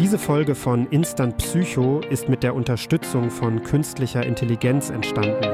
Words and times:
Diese 0.00 0.18
Folge 0.18 0.54
von 0.54 0.86
Instant 0.86 1.36
Psycho 1.36 2.00
ist 2.08 2.26
mit 2.30 2.42
der 2.42 2.54
Unterstützung 2.54 3.30
von 3.30 3.62
künstlicher 3.62 4.24
Intelligenz 4.24 4.88
entstanden. 4.88 5.44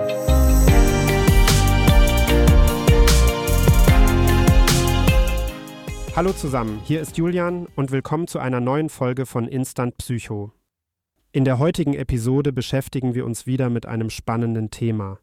Hallo 6.15 6.33
zusammen, 6.33 6.81
hier 6.85 7.01
ist 7.01 7.17
Julian 7.17 7.67
und 7.75 7.91
willkommen 7.91 8.29
zu 8.29 8.39
einer 8.39 8.61
neuen 8.61 8.89
Folge 8.89 9.27
von 9.27 9.49
Instant 9.49 9.99
Psycho. 9.99 10.53
In 11.33 11.45
der 11.45 11.59
heutigen 11.59 11.95
Episode 11.95 12.53
beschäftigen 12.53 13.17
wir 13.17 13.27
uns 13.27 13.49
wieder 13.49 13.69
mit 13.69 13.87
einem 13.87 14.11
spannenden 14.11 14.71
Thema. 14.71 15.19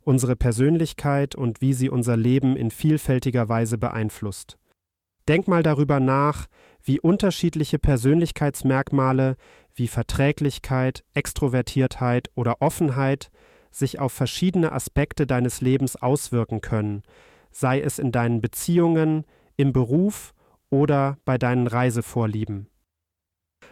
Unsere 0.00 0.34
Persönlichkeit 0.34 1.34
und 1.34 1.60
wie 1.60 1.74
sie 1.74 1.90
unser 1.90 2.16
Leben 2.16 2.56
in 2.56 2.70
vielfältiger 2.70 3.50
Weise 3.50 3.76
beeinflusst. 3.76 4.56
Denk 5.28 5.46
mal 5.46 5.62
darüber 5.62 6.00
nach, 6.00 6.46
wie 6.84 7.00
unterschiedliche 7.00 7.78
Persönlichkeitsmerkmale 7.78 9.36
wie 9.74 9.88
Verträglichkeit, 9.88 11.04
Extrovertiertheit 11.14 12.30
oder 12.34 12.60
Offenheit 12.60 13.30
sich 13.70 13.98
auf 13.98 14.12
verschiedene 14.12 14.72
Aspekte 14.72 15.26
deines 15.26 15.60
Lebens 15.60 15.96
auswirken 15.96 16.60
können, 16.60 17.02
sei 17.50 17.80
es 17.80 17.98
in 17.98 18.12
deinen 18.12 18.40
Beziehungen, 18.40 19.24
im 19.56 19.72
Beruf 19.72 20.34
oder 20.70 21.18
bei 21.24 21.38
deinen 21.38 21.66
Reisevorlieben. 21.66 22.68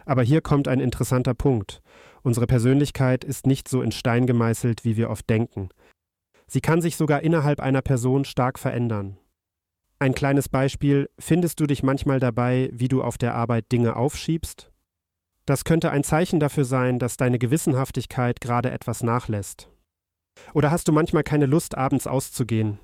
Aber 0.05 0.23
hier 0.23 0.41
kommt 0.41 0.67
ein 0.67 0.79
interessanter 0.79 1.33
Punkt. 1.33 1.81
Unsere 2.23 2.47
Persönlichkeit 2.47 3.23
ist 3.23 3.45
nicht 3.45 3.67
so 3.67 3.81
in 3.81 3.91
Stein 3.91 4.25
gemeißelt, 4.25 4.83
wie 4.85 4.97
wir 4.97 5.09
oft 5.09 5.29
denken. 5.29 5.69
Sie 6.47 6.61
kann 6.61 6.81
sich 6.81 6.95
sogar 6.95 7.21
innerhalb 7.21 7.59
einer 7.59 7.81
Person 7.81 8.25
stark 8.25 8.59
verändern. 8.59 9.17
Ein 10.01 10.15
kleines 10.15 10.49
Beispiel, 10.49 11.11
findest 11.19 11.59
du 11.59 11.67
dich 11.67 11.83
manchmal 11.83 12.19
dabei, 12.19 12.71
wie 12.73 12.87
du 12.87 13.03
auf 13.03 13.19
der 13.19 13.35
Arbeit 13.35 13.71
Dinge 13.71 13.95
aufschiebst? 13.95 14.71
Das 15.45 15.63
könnte 15.63 15.91
ein 15.91 16.03
Zeichen 16.03 16.39
dafür 16.39 16.65
sein, 16.65 16.97
dass 16.97 17.17
deine 17.17 17.37
Gewissenhaftigkeit 17.37 18.41
gerade 18.41 18.71
etwas 18.71 19.03
nachlässt. 19.03 19.69
Oder 20.55 20.71
hast 20.71 20.87
du 20.87 20.91
manchmal 20.91 21.21
keine 21.21 21.45
Lust, 21.45 21.77
abends 21.77 22.07
auszugehen? 22.07 22.79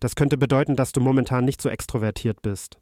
Das 0.00 0.16
könnte 0.16 0.36
bedeuten, 0.36 0.74
dass 0.74 0.90
du 0.90 1.00
momentan 1.00 1.44
nicht 1.44 1.62
so 1.62 1.68
extrovertiert 1.68 2.42
bist. 2.42 2.80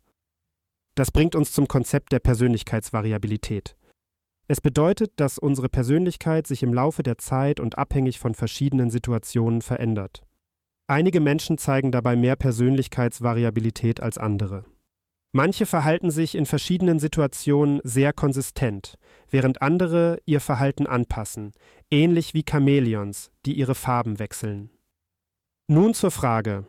Das 0.95 1.11
bringt 1.11 1.35
uns 1.35 1.53
zum 1.53 1.69
Konzept 1.69 2.13
der 2.13 2.21
Persönlichkeitsvariabilität. 2.21 3.77
Es 4.49 4.63
bedeutet, 4.63 5.13
dass 5.17 5.37
unsere 5.37 5.69
Persönlichkeit 5.69 6.47
sich 6.47 6.63
im 6.63 6.73
Laufe 6.73 7.03
der 7.03 7.19
Zeit 7.19 7.61
und 7.61 7.77
abhängig 7.77 8.21
von 8.21 8.35
verschiedenen 8.35 8.89
Situationen 8.89 9.61
verändert. 9.61 10.23
Einige 10.91 11.21
Menschen 11.21 11.57
zeigen 11.57 11.93
dabei 11.93 12.17
mehr 12.17 12.35
Persönlichkeitsvariabilität 12.35 14.03
als 14.03 14.19
andere. 14.19 14.65
Manche 15.31 15.65
verhalten 15.65 16.11
sich 16.11 16.35
in 16.35 16.47
verschiedenen 16.47 16.99
Situationen 16.99 17.81
sehr 17.85 18.13
konsistent, 18.13 18.99
während 19.31 19.63
andere 19.63 20.19
ihr 20.27 20.41
Verhalten 20.41 20.89
anpassen, 20.89 21.53
ähnlich 21.93 22.35
wie 22.35 22.43
Chamäleons, 22.45 23.31
die 23.47 23.53
ihre 23.53 23.77
Farben 23.77 24.19
wechseln. 24.19 24.71
Nun 25.69 25.95
zur 25.95 26.11
Frage, 26.11 26.67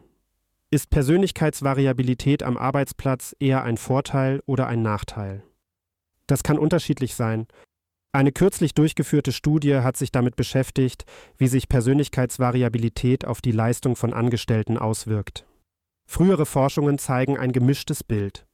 ist 0.70 0.92
Persönlichkeitsvariabilität 0.92 2.44
am 2.44 2.58
Arbeitsplatz 2.58 3.36
eher 3.40 3.64
ein 3.64 3.78
Vorteil 3.78 4.44
oder 4.46 4.68
ein 4.68 4.84
Nachteil? 4.84 5.42
Das 6.28 6.44
kann 6.44 6.60
unterschiedlich 6.60 7.16
sein 7.16 7.48
eine 8.14 8.32
kürzlich 8.34 8.74
durchgeführte 8.74 9.32
Studie 9.32 9.78
hat 9.78 9.96
sich 9.96 10.12
damit 10.12 10.36
beschäftigt, 10.36 11.06
wie 11.38 11.48
sich 11.48 11.70
Persönlichkeitsvariabilität 11.70 13.26
auf 13.26 13.42
die 13.42 13.52
Leistung 13.54 13.96
von 13.96 14.14
Angestellten 14.14 14.78
auswirkt. 14.78 15.46
Frühere 16.08 16.46
Forschungen 16.46 16.98
zeigen 16.98 17.38
ein 17.38 17.54
gemischtes 17.54 18.04
Bild. 18.04 18.46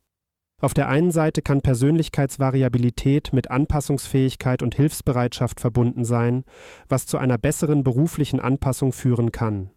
Auf 0.62 0.74
der 0.74 0.90
einen 0.90 1.12
Seite 1.12 1.42
kann 1.42 1.62
Persönlichkeitsvariabilität 1.62 3.34
mit 3.34 3.50
Anpassungsfähigkeit 3.50 4.62
und 4.62 4.76
Hilfsbereitschaft 4.76 5.60
verbunden 5.60 6.06
sein, 6.06 6.44
was 6.88 7.06
zu 7.06 7.18
einer 7.18 7.38
besseren 7.38 7.84
beruflichen 7.84 8.40
Anpassung 8.40 8.92
führen 8.92 9.32
kann. 9.32 9.72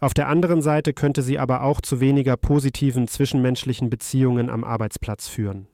Auf 0.00 0.14
der 0.14 0.28
anderen 0.28 0.60
Seite 0.60 0.92
könnte 0.92 1.22
sie 1.22 1.38
aber 1.38 1.62
auch 1.62 1.80
zu 1.80 2.00
weniger 2.00 2.36
positiven 2.36 3.08
zwischenmenschlichen 3.08 3.90
Beziehungen 3.90 4.50
am 4.50 4.64
Arbeitsplatz 4.64 5.28
führen. 5.28 5.68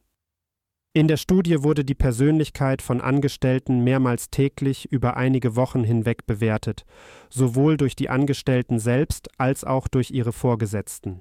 In 0.93 1.06
der 1.06 1.19
Studie 1.19 1.62
wurde 1.62 1.84
die 1.84 1.95
Persönlichkeit 1.95 2.83
von 2.83 3.01
Angestellten 3.01 3.84
mehrmals 3.84 4.28
täglich 4.31 4.91
über 4.91 5.17
einige 5.17 5.55
Wochen 5.55 5.84
hinweg 5.84 6.27
bewertet, 6.27 6.84
sowohl 7.28 7.77
durch 7.77 7.95
die 7.95 8.09
Angestellten 8.09 8.81
selbst 8.81 9.29
als 9.39 9.62
auch 9.62 9.87
durch 9.87 10.11
ihre 10.11 10.33
Vorgesetzten. 10.33 11.21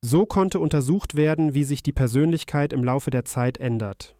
So 0.00 0.24
konnte 0.24 0.58
untersucht 0.58 1.16
werden, 1.16 1.52
wie 1.52 1.64
sich 1.64 1.82
die 1.82 1.92
Persönlichkeit 1.92 2.72
im 2.72 2.82
Laufe 2.82 3.10
der 3.10 3.26
Zeit 3.26 3.58
ändert. 3.58 4.16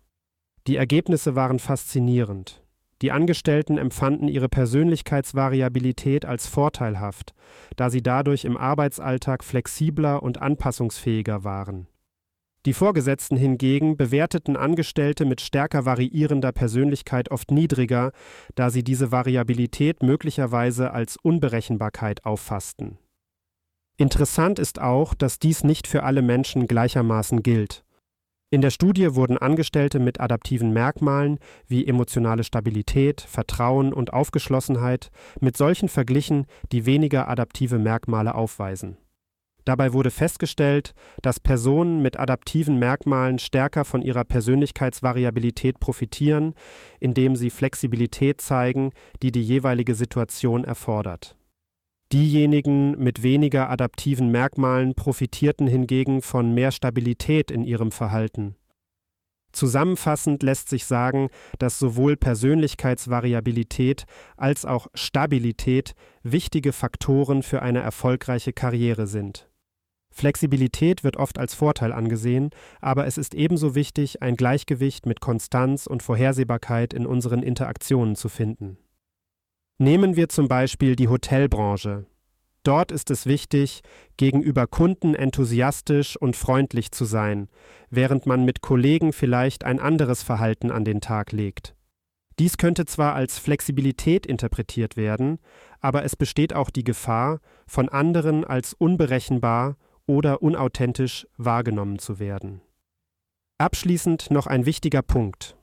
Die 0.66 0.76
Ergebnisse 0.76 1.34
waren 1.34 1.60
faszinierend. 1.60 2.62
Die 3.00 3.10
Angestellten 3.10 3.78
empfanden 3.78 4.28
ihre 4.28 4.50
Persönlichkeitsvariabilität 4.50 6.26
als 6.26 6.46
vorteilhaft, 6.46 7.32
da 7.76 7.88
sie 7.88 8.02
dadurch 8.02 8.44
im 8.44 8.58
Arbeitsalltag 8.58 9.44
flexibler 9.44 10.22
und 10.22 10.42
anpassungsfähiger 10.42 11.42
waren. 11.42 11.86
Die 12.66 12.72
Vorgesetzten 12.72 13.36
hingegen 13.36 13.98
bewerteten 13.98 14.56
Angestellte 14.56 15.26
mit 15.26 15.42
stärker 15.42 15.84
variierender 15.84 16.50
Persönlichkeit 16.50 17.30
oft 17.30 17.50
niedriger, 17.50 18.12
da 18.54 18.70
sie 18.70 18.82
diese 18.82 19.12
Variabilität 19.12 20.02
möglicherweise 20.02 20.92
als 20.92 21.18
Unberechenbarkeit 21.22 22.24
auffassten. 22.24 22.98
Interessant 23.98 24.58
ist 24.58 24.80
auch, 24.80 25.14
dass 25.14 25.38
dies 25.38 25.62
nicht 25.62 25.86
für 25.86 26.04
alle 26.04 26.22
Menschen 26.22 26.66
gleichermaßen 26.66 27.42
gilt. 27.42 27.84
In 28.50 28.60
der 28.60 28.70
Studie 28.70 29.14
wurden 29.14 29.36
Angestellte 29.36 29.98
mit 29.98 30.20
adaptiven 30.20 30.72
Merkmalen 30.72 31.38
wie 31.66 31.86
emotionale 31.86 32.44
Stabilität, 32.44 33.20
Vertrauen 33.20 33.92
und 33.92 34.12
Aufgeschlossenheit 34.12 35.10
mit 35.40 35.56
solchen 35.56 35.88
verglichen, 35.88 36.46
die 36.72 36.86
weniger 36.86 37.28
adaptive 37.28 37.78
Merkmale 37.78 38.34
aufweisen. 38.34 38.96
Dabei 39.64 39.94
wurde 39.94 40.10
festgestellt, 40.10 40.94
dass 41.22 41.40
Personen 41.40 42.02
mit 42.02 42.18
adaptiven 42.18 42.78
Merkmalen 42.78 43.38
stärker 43.38 43.84
von 43.84 44.02
ihrer 44.02 44.24
Persönlichkeitsvariabilität 44.24 45.80
profitieren, 45.80 46.54
indem 47.00 47.34
sie 47.34 47.50
Flexibilität 47.50 48.40
zeigen, 48.40 48.92
die 49.22 49.32
die 49.32 49.42
jeweilige 49.42 49.94
Situation 49.94 50.64
erfordert. 50.64 51.36
Diejenigen 52.12 52.98
mit 53.02 53.22
weniger 53.22 53.70
adaptiven 53.70 54.30
Merkmalen 54.30 54.94
profitierten 54.94 55.66
hingegen 55.66 56.20
von 56.20 56.52
mehr 56.52 56.70
Stabilität 56.70 57.50
in 57.50 57.64
ihrem 57.64 57.90
Verhalten. 57.90 58.56
Zusammenfassend 59.52 60.42
lässt 60.42 60.68
sich 60.68 60.84
sagen, 60.84 61.28
dass 61.58 61.78
sowohl 61.78 62.16
Persönlichkeitsvariabilität 62.16 64.04
als 64.36 64.64
auch 64.64 64.88
Stabilität 64.94 65.94
wichtige 66.22 66.72
Faktoren 66.72 67.42
für 67.42 67.62
eine 67.62 67.80
erfolgreiche 67.80 68.52
Karriere 68.52 69.06
sind. 69.06 69.48
Flexibilität 70.14 71.02
wird 71.02 71.16
oft 71.16 71.40
als 71.40 71.54
Vorteil 71.54 71.92
angesehen, 71.92 72.50
aber 72.80 73.04
es 73.06 73.18
ist 73.18 73.34
ebenso 73.34 73.74
wichtig, 73.74 74.22
ein 74.22 74.36
Gleichgewicht 74.36 75.06
mit 75.06 75.20
Konstanz 75.20 75.88
und 75.88 76.04
Vorhersehbarkeit 76.04 76.94
in 76.94 77.04
unseren 77.04 77.42
Interaktionen 77.42 78.14
zu 78.14 78.28
finden. 78.28 78.78
Nehmen 79.76 80.14
wir 80.14 80.28
zum 80.28 80.46
Beispiel 80.46 80.94
die 80.94 81.08
Hotelbranche. 81.08 82.06
Dort 82.62 82.92
ist 82.92 83.10
es 83.10 83.26
wichtig, 83.26 83.82
gegenüber 84.16 84.68
Kunden 84.68 85.16
enthusiastisch 85.16 86.16
und 86.16 86.36
freundlich 86.36 86.92
zu 86.92 87.04
sein, 87.04 87.48
während 87.90 88.24
man 88.24 88.44
mit 88.44 88.62
Kollegen 88.62 89.12
vielleicht 89.12 89.64
ein 89.64 89.80
anderes 89.80 90.22
Verhalten 90.22 90.70
an 90.70 90.84
den 90.84 91.00
Tag 91.00 91.32
legt. 91.32 91.74
Dies 92.38 92.56
könnte 92.56 92.84
zwar 92.84 93.14
als 93.14 93.38
Flexibilität 93.40 94.26
interpretiert 94.26 94.96
werden, 94.96 95.40
aber 95.80 96.04
es 96.04 96.14
besteht 96.14 96.54
auch 96.54 96.70
die 96.70 96.84
Gefahr, 96.84 97.40
von 97.66 97.88
anderen 97.88 98.44
als 98.44 98.74
unberechenbar 98.74 99.76
oder 100.06 100.42
unauthentisch 100.42 101.26
wahrgenommen 101.36 101.98
zu 101.98 102.18
werden. 102.18 102.60
Abschließend 103.58 104.30
noch 104.30 104.46
ein 104.46 104.66
wichtiger 104.66 105.02
Punkt. 105.02 105.56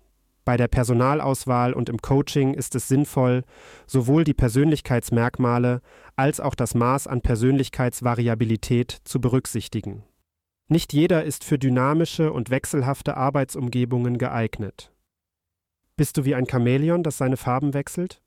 Bei 0.44 0.58
der 0.58 0.68
Personalauswahl 0.68 1.74
und 1.74 1.88
im 1.90 2.00
Coaching 2.00 2.54
ist 2.54 2.74
es 2.74 2.88
sinnvoll, 2.88 3.44
sowohl 3.86 4.24
die 4.24 4.34
Persönlichkeitsmerkmale 4.34 5.82
als 6.16 6.40
auch 6.40 6.56
das 6.56 6.74
Maß 6.74 7.08
an 7.08 7.22
Persönlichkeitsvariabilität 7.22 9.02
zu 9.04 9.22
berücksichtigen. 9.22 10.04
Nicht 10.68 10.94
jeder 10.94 11.24
ist 11.26 11.44
für 11.44 11.60
dynamische 11.60 12.32
und 12.32 12.50
wechselhafte 12.50 13.18
Arbeitsumgebungen 13.18 14.18
geeignet. 14.18 14.92
Bist 15.98 16.18
du 16.18 16.26
wie 16.26 16.34
ein 16.34 16.48
Chamäleon, 16.50 17.04
das 17.04 17.18
seine 17.18 17.38
Farben 17.38 17.74
wechselt? 17.74 18.22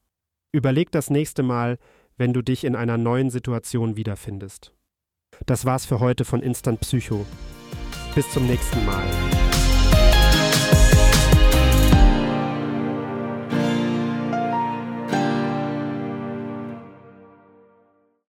Überleg 0.52 0.92
das 0.92 1.10
nächste 1.10 1.42
Mal, 1.42 1.78
wenn 2.16 2.32
du 2.32 2.42
dich 2.42 2.64
in 2.64 2.76
einer 2.76 2.98
neuen 2.98 3.30
Situation 3.30 3.96
wiederfindest. 3.96 4.72
Das 5.46 5.64
war's 5.64 5.86
für 5.86 6.00
heute 6.00 6.24
von 6.24 6.40
Instant 6.40 6.80
Psycho. 6.80 7.24
Bis 8.14 8.30
zum 8.30 8.46
nächsten 8.46 8.84
Mal. 8.86 9.02